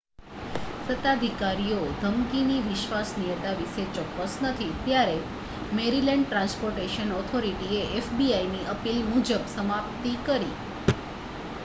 સત્તાધિકારીઓ 0.85 1.81
ધમકીની 1.97 2.61
વિશ્વસનીયતા 2.63 3.51
વિશે 3.59 3.83
ચોક્કસ 3.97 4.37
નથી 4.43 4.69
ત્યારે 4.79 5.19
મૅરિલૅન્ડ 5.73 6.27
ટ્રાન્સ્પોર્ટેશન 6.27 7.13
ઑથોરિટીએ 7.17 7.83
fbiની 8.07 8.63
અપીલ 8.71 9.03
મુજબ 9.11 9.45
સમાપ્તિ 9.53 10.15
કરી 10.23 10.57